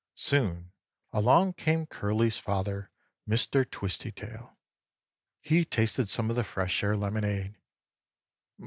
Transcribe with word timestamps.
Soon 0.15 0.71
along 1.13 1.53
came 1.53 1.85
Curly's 1.85 2.39
father, 2.39 2.89
Mr. 3.29 3.69
Twistytail. 3.69 4.57
He 5.41 5.63
tasted 5.63 6.09
some 6.09 6.31
of 6.31 6.35
the 6.35 6.43
Fresh 6.43 6.83
Air 6.83 6.97
lemonade. 6.97 7.55